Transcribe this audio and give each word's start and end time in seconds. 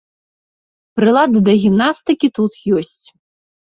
Прылады 1.01 1.37
да 1.51 1.57
гімнастыкі 1.67 2.35
тут 2.37 2.51
ёсць. 2.83 3.07